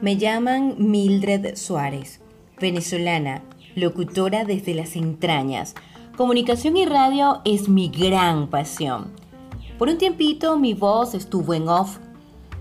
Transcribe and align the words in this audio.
Me 0.00 0.16
llaman 0.16 0.76
Mildred 0.78 1.56
Suárez, 1.56 2.20
venezolana, 2.60 3.42
locutora 3.74 4.44
desde 4.44 4.74
las 4.74 4.94
entrañas. 4.94 5.74
Comunicación 6.16 6.76
y 6.76 6.86
radio 6.86 7.40
es 7.44 7.68
mi 7.68 7.88
gran 7.88 8.48
pasión. 8.48 9.10
Por 9.78 9.88
un 9.88 9.98
tiempito 9.98 10.56
mi 10.56 10.74
voz 10.74 11.14
estuvo 11.14 11.54
en 11.54 11.68
off, 11.68 11.98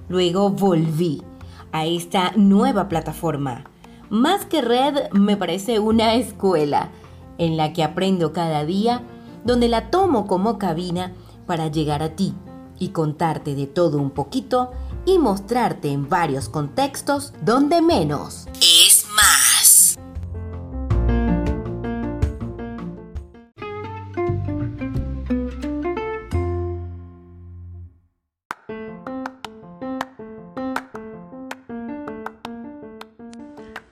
luego 0.09 0.49
volví 0.49 1.21
a 1.71 1.85
esta 1.85 2.31
nueva 2.35 2.89
plataforma. 2.89 3.65
Más 4.09 4.45
que 4.45 4.61
red 4.61 5.11
me 5.11 5.37
parece 5.37 5.79
una 5.79 6.15
escuela 6.15 6.89
en 7.37 7.57
la 7.57 7.73
que 7.73 7.83
aprendo 7.83 8.33
cada 8.33 8.65
día, 8.65 9.03
donde 9.43 9.67
la 9.67 9.91
tomo 9.91 10.25
como 10.25 10.57
cabina 10.57 11.13
para 11.47 11.69
llegar 11.69 12.03
a 12.03 12.09
ti 12.09 12.35
y 12.77 12.89
contarte 12.89 13.55
de 13.55 13.65
todo 13.65 13.97
un 13.97 14.11
poquito 14.11 14.71
y 15.05 15.17
mostrarte 15.17 15.89
en 15.89 16.07
varios 16.07 16.49
contextos 16.49 17.33
donde 17.41 17.81
menos 17.81 18.47
es 18.61 19.07
más. 19.15 19.97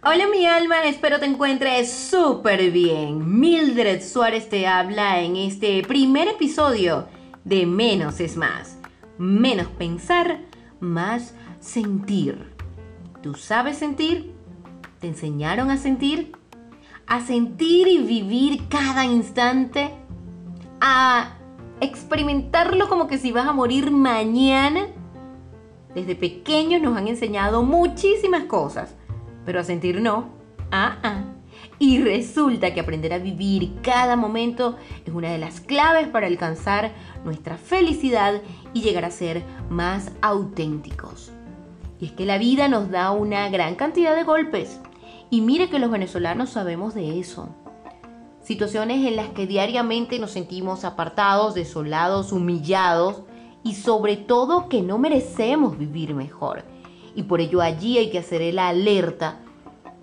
Hola 0.03 0.27
mi 0.27 0.45
alma, 0.45 0.83
espero 0.83 1.19
te 1.19 1.25
encuentres 1.25 1.91
súper 1.91 2.69
bien. 2.69 3.39
Mildred 3.39 4.03
Suárez 4.03 4.49
te 4.49 4.67
habla 4.67 5.21
en 5.21 5.35
este 5.35 5.81
primer 5.83 6.27
episodio 6.27 7.07
de 7.45 7.65
Menos 7.65 8.19
es 8.19 8.35
más. 8.35 8.77
Menos 9.17 9.67
pensar, 9.67 10.41
más 10.81 11.33
sentir. 11.61 12.53
¿Tú 13.21 13.35
sabes 13.35 13.77
sentir? 13.77 14.33
¿Te 14.99 15.07
enseñaron 15.07 15.71
a 15.71 15.77
sentir? 15.77 16.33
¿A 17.07 17.21
sentir 17.21 17.87
y 17.87 17.99
vivir 17.99 18.67
cada 18.67 19.05
instante? 19.05 19.91
¿A 20.81 21.37
experimentarlo 21.79 22.89
como 22.89 23.07
que 23.07 23.17
si 23.17 23.31
vas 23.31 23.47
a 23.47 23.53
morir 23.53 23.91
mañana? 23.91 24.87
Desde 25.93 26.15
pequeños 26.15 26.81
nos 26.81 26.97
han 26.97 27.07
enseñado 27.07 27.63
muchísimas 27.63 28.43
cosas, 28.45 28.95
pero 29.45 29.61
a 29.61 29.63
sentir 29.63 30.01
no. 30.01 30.29
Ah, 30.71 30.97
ah. 31.03 31.23
Y 31.77 31.99
resulta 32.01 32.73
que 32.73 32.79
aprender 32.79 33.11
a 33.13 33.17
vivir 33.17 33.81
cada 33.81 34.15
momento 34.15 34.77
es 35.05 35.13
una 35.13 35.31
de 35.31 35.37
las 35.37 35.59
claves 35.59 36.07
para 36.07 36.27
alcanzar 36.27 36.93
nuestra 37.25 37.57
felicidad 37.57 38.41
y 38.73 38.81
llegar 38.81 39.03
a 39.03 39.11
ser 39.11 39.43
más 39.69 40.11
auténticos. 40.21 41.31
Y 41.99 42.05
es 42.05 42.11
que 42.13 42.25
la 42.25 42.37
vida 42.37 42.67
nos 42.67 42.89
da 42.91 43.11
una 43.11 43.49
gran 43.49 43.75
cantidad 43.75 44.15
de 44.15 44.23
golpes. 44.23 44.79
Y 45.29 45.41
mire 45.41 45.69
que 45.69 45.79
los 45.79 45.91
venezolanos 45.91 46.51
sabemos 46.51 46.93
de 46.93 47.19
eso. 47.19 47.49
Situaciones 48.41 49.05
en 49.05 49.15
las 49.15 49.29
que 49.29 49.47
diariamente 49.47 50.19
nos 50.19 50.31
sentimos 50.31 50.85
apartados, 50.85 51.55
desolados, 51.55 52.31
humillados 52.31 53.23
y 53.63 53.73
sobre 53.73 54.17
todo 54.17 54.69
que 54.69 54.81
no 54.81 54.97
merecemos 54.97 55.77
vivir 55.77 56.13
mejor. 56.13 56.63
Y 57.15 57.23
por 57.23 57.41
ello 57.41 57.61
allí 57.61 57.97
hay 57.97 58.11
que 58.11 58.19
hacer 58.19 58.53
la 58.53 58.69
alerta 58.69 59.39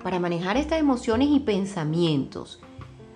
para 0.02 0.18
manejar 0.18 0.56
estas 0.56 0.80
emociones 0.80 1.28
y 1.30 1.40
pensamientos. 1.40 2.60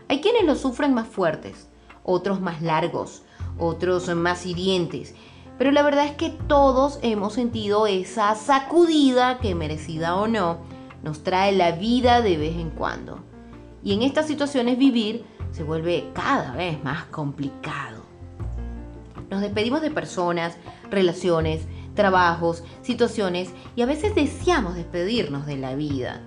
Hay 0.09 0.21
quienes 0.21 0.45
lo 0.45 0.55
sufren 0.55 0.95
más 0.95 1.09
fuertes, 1.09 1.69
otros 2.05 2.41
más 2.41 2.63
largos, 2.63 3.23
otros 3.59 4.09
más 4.15 4.47
hirientes, 4.47 5.15
pero 5.59 5.73
la 5.73 5.83
verdad 5.83 6.07
es 6.07 6.13
que 6.13 6.31
todos 6.31 6.99
hemos 7.03 7.33
sentido 7.33 7.87
esa 7.87 8.35
sacudida 8.35 9.39
que 9.39 9.55
merecida 9.55 10.17
o 10.17 10.29
no 10.29 10.59
nos 11.03 11.23
trae 11.23 11.53
la 11.53 11.73
vida 11.73 12.21
de 12.21 12.37
vez 12.37 12.57
en 12.57 12.71
cuando. 12.71 13.21
Y 13.83 13.95
en 13.95 14.03
estas 14.03 14.27
situaciones 14.27 14.77
vivir 14.77 15.25
se 15.53 15.63
vuelve 15.63 16.11
cada 16.13 16.53
vez 16.53 16.83
más 16.85 17.05
complicado. 17.05 18.05
Nos 19.31 19.41
despedimos 19.41 19.81
de 19.81 19.91
personas, 19.91 20.57
relaciones, 20.91 21.67
trabajos, 21.95 22.63
situaciones 22.83 23.51
y 23.75 23.83
a 23.83 23.87
veces 23.87 24.15
deseamos 24.15 24.75
despedirnos 24.75 25.47
de 25.47 25.57
la 25.57 25.75
vida. 25.75 26.21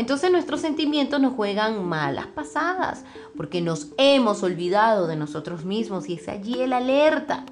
Entonces 0.00 0.32
nuestros 0.32 0.62
sentimientos 0.62 1.20
nos 1.20 1.34
juegan 1.34 1.86
malas 1.86 2.26
pasadas 2.28 3.04
porque 3.36 3.60
nos 3.60 3.88
hemos 3.98 4.42
olvidado 4.42 5.06
de 5.06 5.14
nosotros 5.14 5.66
mismos 5.66 6.08
y 6.08 6.14
es 6.14 6.26
allí 6.26 6.62
el 6.62 6.72
alerta. 6.72 7.44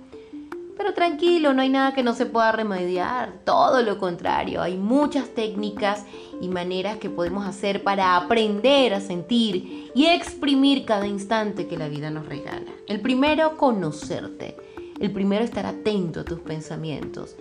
Pero 0.75 0.95
tranquilo, 0.95 1.53
no 1.53 1.61
hay 1.61 1.69
nada 1.69 1.93
que 1.93 2.03
no 2.03 2.15
se 2.15 2.25
pueda 2.25 2.51
remediar, 2.53 3.35
todo 3.45 3.83
lo 3.83 3.99
contrario, 3.99 4.63
hay 4.63 4.79
muchas 4.79 5.29
técnicas 5.35 6.07
y 6.41 6.49
maneras 6.49 6.97
que 6.97 7.11
podemos 7.11 7.47
hacer 7.47 7.83
para 7.83 8.17
aprender 8.17 8.95
a 8.95 9.03
sentir 9.03 9.91
y 9.95 10.07
exprimir 10.07 10.87
cada 10.87 11.07
instante 11.07 11.69
que 11.69 11.77
la 11.77 11.91
vida 11.91 12.09
nos 12.09 12.25
regala. 12.25 12.73
El 12.87 13.03
primero, 13.03 13.59
conocerte. 13.59 14.57
El 14.99 15.13
primero, 15.13 15.45
estar 15.45 15.67
atento 15.67 16.21
a 16.21 16.25
tus 16.25 16.41
pensamientos 16.41 17.37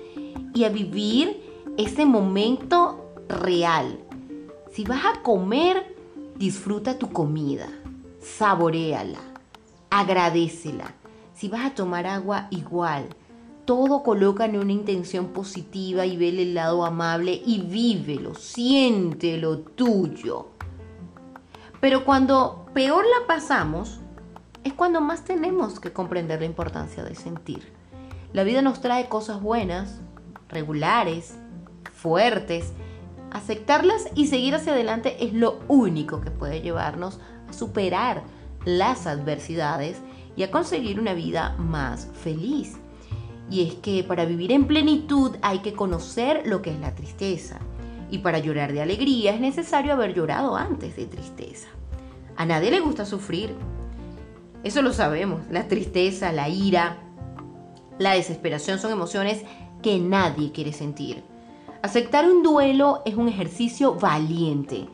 y 0.53 0.65
a 0.65 0.69
vivir 0.69 1.41
ese 1.77 2.05
momento 2.05 3.13
real, 3.29 3.99
si 4.71 4.83
vas 4.83 5.05
a 5.05 5.21
comer, 5.21 5.95
disfruta 6.35 6.97
tu 6.97 7.11
comida, 7.11 7.67
saboreala, 8.19 9.19
agradecela. 9.89 10.93
Si 11.33 11.49
vas 11.49 11.65
a 11.65 11.75
tomar 11.75 12.07
agua, 12.07 12.47
igual. 12.51 13.07
Todo 13.65 14.01
coloca 14.01 14.45
en 14.45 14.57
una 14.57 14.71
intención 14.71 15.27
positiva 15.27 16.05
y 16.05 16.17
ve 16.17 16.29
el 16.29 16.53
lado 16.53 16.85
amable 16.85 17.41
y 17.45 17.61
vívelo, 17.61 18.33
siente 18.33 19.37
lo 19.37 19.59
tuyo. 19.59 20.47
Pero 21.79 22.05
cuando 22.05 22.65
peor 22.73 23.05
la 23.05 23.27
pasamos, 23.27 23.99
es 24.63 24.73
cuando 24.73 25.01
más 25.01 25.23
tenemos 25.25 25.79
que 25.79 25.93
comprender 25.93 26.39
la 26.39 26.45
importancia 26.45 27.03
de 27.03 27.15
sentir. 27.15 27.71
La 28.33 28.43
vida 28.43 28.61
nos 28.61 28.81
trae 28.81 29.09
cosas 29.09 29.41
buenas, 29.41 29.99
regulares, 30.49 31.35
fuertes, 31.93 32.73
Aceptarlas 33.37 34.07
y 34.15 34.25
seguir 34.25 34.55
hacia 34.55 34.73
adelante 34.73 35.23
es 35.23 35.31
lo 35.31 35.59
único 35.67 36.21
que 36.21 36.31
puede 36.31 36.61
llevarnos 36.61 37.19
a 37.47 37.53
superar 37.53 38.23
las 38.65 39.05
adversidades 39.05 39.97
y 40.35 40.41
a 40.41 40.49
conseguir 40.49 40.99
una 40.99 41.13
vida 41.13 41.55
más 41.59 42.09
feliz. 42.23 42.77
Y 43.51 43.67
es 43.67 43.75
que 43.75 44.03
para 44.03 44.25
vivir 44.25 44.51
en 44.51 44.65
plenitud 44.65 45.35
hay 45.43 45.59
que 45.59 45.73
conocer 45.73 46.47
lo 46.47 46.63
que 46.63 46.71
es 46.71 46.79
la 46.79 46.95
tristeza. 46.95 47.59
Y 48.09 48.17
para 48.19 48.39
llorar 48.39 48.73
de 48.73 48.81
alegría 48.81 49.35
es 49.35 49.39
necesario 49.39 49.93
haber 49.93 50.15
llorado 50.15 50.55
antes 50.55 50.95
de 50.95 51.05
tristeza. 51.05 51.67
A 52.37 52.45
nadie 52.47 52.71
le 52.71 52.79
gusta 52.79 53.05
sufrir. 53.05 53.53
Eso 54.63 54.81
lo 54.81 54.93
sabemos. 54.93 55.41
La 55.51 55.67
tristeza, 55.67 56.31
la 56.31 56.49
ira, 56.49 56.97
la 57.99 58.13
desesperación 58.13 58.79
son 58.79 58.91
emociones 58.91 59.43
que 59.83 59.99
nadie 59.99 60.51
quiere 60.51 60.73
sentir. 60.73 61.36
Aceptar 61.83 62.29
un 62.29 62.41
duelo 62.41 63.03
es 63.05 63.15
un 63.15 63.27
ejercicio 63.27 63.93
valiente. 63.95 64.87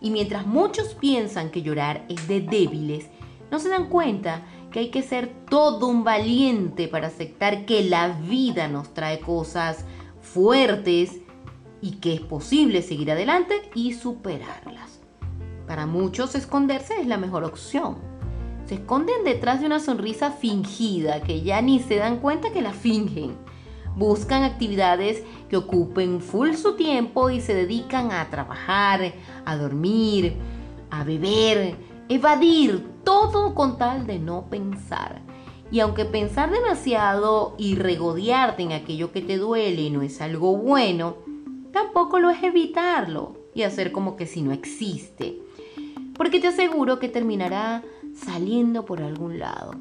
Y 0.00 0.10
mientras 0.10 0.46
muchos 0.46 0.94
piensan 0.94 1.50
que 1.50 1.62
llorar 1.62 2.04
es 2.08 2.28
de 2.28 2.40
débiles, 2.40 3.08
no 3.50 3.58
se 3.58 3.68
dan 3.68 3.88
cuenta 3.88 4.42
que 4.70 4.80
hay 4.80 4.90
que 4.90 5.02
ser 5.02 5.28
todo 5.50 5.88
un 5.88 6.04
valiente 6.04 6.86
para 6.86 7.08
aceptar 7.08 7.64
que 7.64 7.82
la 7.82 8.08
vida 8.08 8.68
nos 8.68 8.94
trae 8.94 9.18
cosas 9.18 9.84
fuertes 10.20 11.18
y 11.80 11.92
que 11.96 12.14
es 12.14 12.20
posible 12.20 12.82
seguir 12.82 13.10
adelante 13.10 13.70
y 13.74 13.94
superarlas. 13.94 15.00
Para 15.66 15.86
muchos 15.86 16.34
esconderse 16.34 17.00
es 17.00 17.06
la 17.06 17.18
mejor 17.18 17.44
opción. 17.44 17.96
Se 18.66 18.76
esconden 18.76 19.24
detrás 19.24 19.60
de 19.60 19.66
una 19.66 19.80
sonrisa 19.80 20.30
fingida 20.30 21.22
que 21.22 21.42
ya 21.42 21.62
ni 21.62 21.80
se 21.80 21.96
dan 21.96 22.18
cuenta 22.18 22.52
que 22.52 22.62
la 22.62 22.72
fingen 22.72 23.36
Buscan 23.98 24.44
actividades 24.44 25.24
que 25.50 25.56
ocupen 25.56 26.20
full 26.20 26.52
su 26.52 26.76
tiempo 26.76 27.30
y 27.30 27.40
se 27.40 27.52
dedican 27.52 28.12
a 28.12 28.30
trabajar, 28.30 29.12
a 29.44 29.56
dormir, 29.56 30.36
a 30.88 31.02
beber, 31.02 31.74
evadir, 32.08 32.86
todo 33.02 33.56
con 33.56 33.76
tal 33.76 34.06
de 34.06 34.20
no 34.20 34.48
pensar. 34.48 35.20
Y 35.72 35.80
aunque 35.80 36.04
pensar 36.04 36.52
demasiado 36.52 37.56
y 37.58 37.74
regodearte 37.74 38.62
en 38.62 38.70
aquello 38.70 39.10
que 39.10 39.20
te 39.20 39.36
duele 39.36 39.90
no 39.90 40.02
es 40.02 40.20
algo 40.20 40.56
bueno, 40.56 41.16
tampoco 41.72 42.20
lo 42.20 42.30
es 42.30 42.40
evitarlo 42.44 43.34
y 43.52 43.64
hacer 43.64 43.90
como 43.90 44.14
que 44.14 44.26
si 44.26 44.42
no 44.42 44.52
existe. 44.52 45.42
Porque 46.16 46.38
te 46.38 46.46
aseguro 46.46 47.00
que 47.00 47.08
terminará 47.08 47.82
saliendo 48.14 48.84
por 48.84 49.02
algún 49.02 49.40
lado 49.40 49.72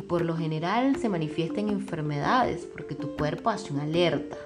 y 0.00 0.02
por 0.02 0.24
lo 0.24 0.34
general 0.34 0.96
se 0.96 1.10
manifiesta 1.10 1.60
en 1.60 1.68
enfermedades 1.68 2.64
porque 2.64 2.94
tu 2.94 3.16
cuerpo 3.16 3.50
hace 3.50 3.70
una 3.70 3.82
alerta. 3.82 4.38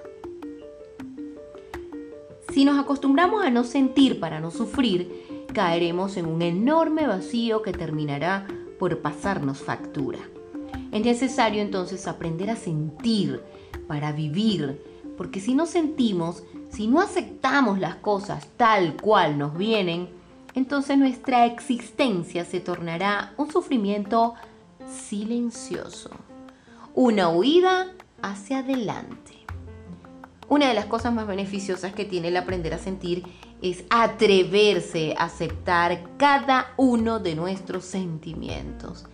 Si 2.53 2.65
nos 2.65 2.77
acostumbramos 2.77 3.41
a 3.41 3.49
no 3.51 3.63
sentir 3.63 4.19
para 4.19 4.41
no 4.41 4.51
sufrir, 4.51 5.45
caeremos 5.53 6.17
en 6.17 6.25
un 6.25 6.41
enorme 6.41 7.07
vacío 7.07 7.61
que 7.61 7.71
terminará 7.71 8.47
por 8.77 8.99
pasarnos 8.99 9.59
factura. 9.59 10.19
Es 10.91 11.05
necesario 11.05 11.61
entonces 11.61 12.05
aprender 12.05 12.49
a 12.49 12.57
sentir 12.57 13.41
para 13.87 14.11
vivir, 14.11 14.81
porque 15.15 15.39
si 15.39 15.53
no 15.53 15.65
sentimos, 15.65 16.43
si 16.67 16.87
no 16.87 16.99
aceptamos 16.99 17.79
las 17.79 17.95
cosas 17.95 18.49
tal 18.57 18.97
cual 18.97 19.37
nos 19.37 19.57
vienen, 19.57 20.09
entonces 20.53 20.97
nuestra 20.97 21.45
existencia 21.45 22.43
se 22.43 22.59
tornará 22.59 23.33
un 23.37 23.49
sufrimiento 23.49 24.33
silencioso, 24.87 26.09
una 26.93 27.29
huida 27.29 27.87
hacia 28.21 28.59
adelante. 28.59 29.33
Una 30.47 30.67
de 30.67 30.73
las 30.75 30.85
cosas 30.85 31.13
más 31.13 31.27
beneficiosas 31.27 31.93
que 31.93 32.05
tiene 32.05 32.27
el 32.27 32.37
aprender 32.37 32.73
a 32.73 32.77
sentir 32.77 33.23
es 33.61 33.83
atreverse 33.89 35.15
a 35.17 35.25
aceptar 35.25 36.03
cada 36.17 36.73
uno 36.77 37.19
de 37.19 37.35
nuestros 37.35 37.85
sentimientos. 37.85 39.05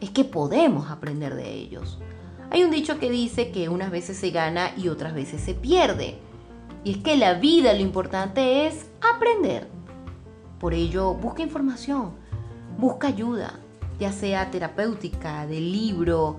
Es 0.00 0.10
que 0.10 0.24
podemos 0.24 0.90
aprender 0.90 1.34
de 1.34 1.52
ellos. 1.52 1.98
Hay 2.50 2.62
un 2.62 2.70
dicho 2.70 2.98
que 2.98 3.10
dice 3.10 3.50
que 3.50 3.68
unas 3.68 3.90
veces 3.90 4.16
se 4.16 4.30
gana 4.30 4.70
y 4.76 4.88
otras 4.88 5.14
veces 5.14 5.42
se 5.42 5.54
pierde. 5.54 6.18
Y 6.84 6.92
es 6.92 6.96
que 6.98 7.16
la 7.16 7.34
vida 7.34 7.72
lo 7.72 7.80
importante 7.80 8.66
es 8.66 8.86
aprender. 9.14 9.68
Por 10.60 10.74
ello, 10.74 11.14
busca 11.14 11.42
información, 11.42 12.12
busca 12.78 13.08
ayuda, 13.08 13.58
ya 13.98 14.12
sea 14.12 14.50
terapéutica, 14.50 15.46
de 15.46 15.60
libro, 15.60 16.38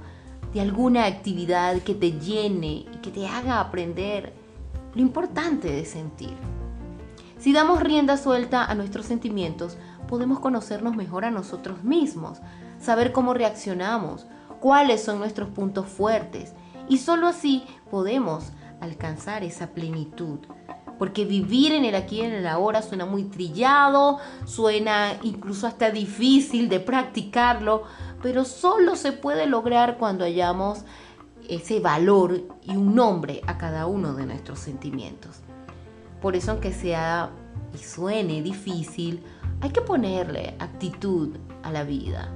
de 0.54 0.62
alguna 0.62 1.06
actividad 1.06 1.78
que 1.82 1.94
te 1.94 2.14
llene 2.14 2.86
y 2.92 3.00
que 3.02 3.12
te 3.12 3.28
haga 3.28 3.60
aprender 3.60 4.34
lo 4.96 5.02
importante 5.02 5.72
de 5.72 5.86
sentir. 5.86 6.36
Si 7.38 7.54
damos 7.54 7.82
rienda 7.82 8.18
suelta 8.18 8.66
a 8.66 8.76
nuestros 8.76 9.06
sentimientos, 9.06 9.78
podemos 10.08 10.40
conocernos 10.40 10.96
mejor 10.96 11.24
a 11.24 11.32
nosotros 11.32 11.84
mismos, 11.84 12.40
saber 12.82 13.12
cómo 13.12 13.34
reaccionamos, 13.34 14.26
cuáles 14.60 15.04
son 15.04 15.20
nuestros 15.20 15.50
puntos 15.50 15.86
fuertes 15.86 16.54
y 16.90 16.98
solo 16.98 17.28
así 17.28 17.64
podemos 17.92 18.52
alcanzar 18.82 19.44
esa 19.44 19.68
plenitud. 19.68 20.40
Porque 21.00 21.26
vivir 21.26 21.72
en 21.72 21.86
el 21.86 21.96
aquí 21.96 22.18
y 22.18 22.22
en 22.22 22.34
el 22.34 22.46
ahora 22.46 22.84
suena 22.84 23.06
muy 23.06 23.24
trillado, 23.24 24.20
suena 24.46 25.14
incluso 25.24 25.66
hasta 25.66 25.90
difícil 25.90 26.70
de 26.70 26.80
practicarlo, 26.80 27.84
pero 28.22 28.46
solo 28.46 28.96
se 28.96 29.14
puede 29.14 29.48
lograr 29.48 29.98
cuando 29.98 30.26
hayamos 30.26 30.84
ese 31.48 31.80
valor 31.80 32.44
y 32.64 32.76
un 32.76 32.94
nombre 32.94 33.42
a 33.48 33.58
cada 33.58 33.88
uno 33.88 34.14
de 34.14 34.26
nuestros 34.26 34.60
sentimientos. 34.60 35.38
Por 36.22 36.36
eso 36.36 36.52
aunque 36.52 36.74
sea 36.74 37.32
y 37.74 37.78
suene 37.78 38.42
difícil, 38.42 39.24
hay 39.62 39.72
que 39.72 39.82
ponerle 39.82 40.56
actitud 40.60 41.38
a 41.64 41.72
la 41.72 41.84
vida. 41.84 42.30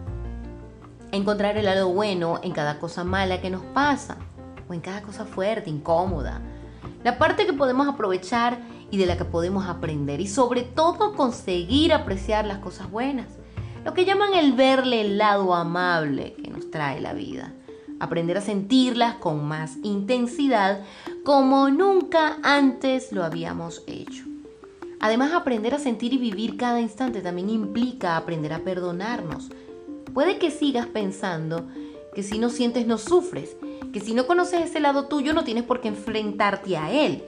Encontrar 1.12 1.58
el 1.58 1.66
lado 1.66 1.90
bueno 1.90 2.40
en 2.44 2.52
cada 2.52 2.80
cosa 2.80 3.04
mala 3.04 3.40
que 3.40 3.50
nos 3.50 3.62
pasa 3.62 4.18
o 4.68 4.74
en 4.74 4.82
cada 4.82 5.02
cosa 5.02 5.26
fuerte, 5.26 5.70
incómoda. 5.70 6.42
La 7.04 7.18
parte 7.18 7.46
que 7.46 7.54
podemos 7.54 7.88
aprovechar 7.88 8.60
y 8.90 8.98
de 8.98 9.06
la 9.06 9.18
que 9.18 9.26
podemos 9.26 9.66
aprender 9.66 10.22
y 10.22 10.28
sobre 10.28 10.62
todo 10.62 11.16
conseguir 11.16 11.92
apreciar 11.92 12.46
las 12.46 12.60
cosas 12.60 12.90
buenas. 12.90 13.28
Lo 13.84 13.94
que 13.94 14.06
llaman 14.06 14.34
el 14.34 14.54
verle 14.54 15.02
el 15.02 15.18
lado 15.18 15.54
amable 15.54 16.34
que 16.42 16.50
nos 16.50 16.72
trae 16.72 17.02
la 17.02 17.14
vida. 17.14 17.54
Aprender 18.00 18.38
a 18.38 18.42
sentirlas 18.42 19.16
con 19.16 19.46
más 19.46 19.78
intensidad 19.84 20.82
como 21.26 21.70
nunca 21.70 22.38
antes 22.42 23.12
lo 23.12 23.24
habíamos 23.24 23.84
hecho. 23.88 24.24
Además, 25.02 25.34
aprender 25.34 25.76
a 25.76 25.80
sentir 25.80 26.14
y 26.14 26.18
vivir 26.18 26.56
cada 26.56 26.80
instante 26.80 27.22
también 27.22 27.50
implica 27.50 28.16
aprender 28.16 28.54
a 28.54 28.60
perdonarnos. 28.60 29.50
Puede 30.14 30.38
que 30.38 30.50
sigas 30.50 30.88
pensando 30.88 31.68
que 32.16 32.24
si 32.24 32.40
no 32.40 32.50
sientes 32.50 32.88
no 32.88 32.98
sufres, 32.98 33.58
que 33.92 34.00
si 34.00 34.14
no 34.14 34.28
conoces 34.28 34.62
ese 34.62 34.80
lado 34.80 35.06
tuyo 35.06 35.34
no 35.34 35.44
tienes 35.44 35.64
por 35.64 35.82
qué 35.82 35.90
enfrentarte 35.90 36.78
a 36.78 36.92
él. 36.92 37.24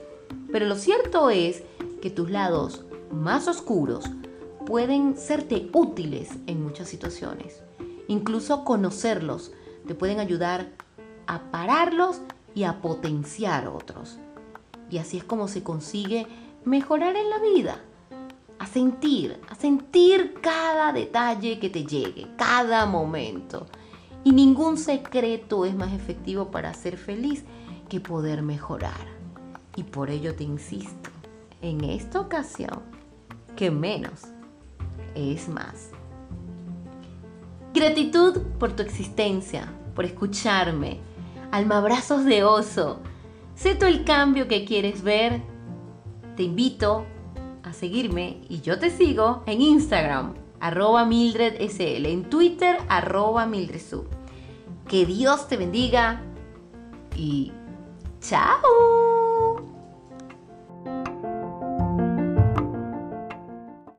Pero 0.50 0.66
lo 0.66 0.76
cierto 0.76 1.30
es 1.30 1.62
que 2.00 2.10
tus 2.10 2.30
lados 2.30 2.84
más 3.12 3.48
oscuros 3.48 4.04
pueden 4.64 5.16
serte 5.16 5.68
útiles 5.72 6.30
en 6.46 6.62
muchas 6.62 6.88
situaciones. 6.88 7.62
Incluso 8.08 8.64
conocerlos 8.64 9.52
te 9.86 9.94
pueden 9.94 10.20
ayudar 10.20 10.68
a 11.26 11.50
pararlos 11.50 12.20
y 12.54 12.64
a 12.64 12.80
potenciar 12.80 13.68
otros. 13.68 14.18
Y 14.90 14.98
así 14.98 15.18
es 15.18 15.24
como 15.24 15.48
se 15.48 15.62
consigue 15.62 16.26
mejorar 16.64 17.16
en 17.16 17.30
la 17.30 17.38
vida. 17.38 17.80
A 18.58 18.66
sentir, 18.66 19.38
a 19.50 19.54
sentir 19.54 20.34
cada 20.40 20.92
detalle 20.92 21.58
que 21.58 21.68
te 21.68 21.84
llegue, 21.84 22.26
cada 22.36 22.86
momento. 22.86 23.66
Y 24.26 24.32
ningún 24.32 24.76
secreto 24.76 25.64
es 25.64 25.76
más 25.76 25.92
efectivo 25.92 26.50
para 26.50 26.74
ser 26.74 26.96
feliz 26.96 27.44
que 27.88 28.00
poder 28.00 28.42
mejorar. 28.42 29.06
Y 29.76 29.84
por 29.84 30.10
ello 30.10 30.34
te 30.34 30.42
insisto, 30.42 31.10
en 31.62 31.84
esta 31.84 32.18
ocasión, 32.18 32.82
que 33.54 33.70
menos 33.70 34.22
es 35.14 35.48
más. 35.48 35.90
Gratitud 37.72 38.38
por 38.58 38.72
tu 38.72 38.82
existencia, 38.82 39.72
por 39.94 40.04
escucharme. 40.04 40.98
Almabrazos 41.52 42.24
de 42.24 42.42
oso. 42.42 42.98
Sé 43.54 43.76
tú 43.76 43.86
el 43.86 44.02
cambio 44.02 44.48
que 44.48 44.64
quieres 44.64 45.04
ver. 45.04 45.40
Te 46.36 46.42
invito 46.42 47.06
a 47.62 47.72
seguirme 47.72 48.40
y 48.48 48.60
yo 48.60 48.80
te 48.80 48.90
sigo 48.90 49.44
en 49.46 49.60
Instagram, 49.60 50.34
arroba 50.58 51.04
MildredSL, 51.04 52.06
en 52.06 52.28
Twitter, 52.28 52.78
arroba 52.88 53.46
MildredSub. 53.46 54.15
Que 54.88 55.04
Dios 55.04 55.48
te 55.48 55.56
bendiga 55.56 56.20
y 57.16 57.52
chao. 58.20 59.15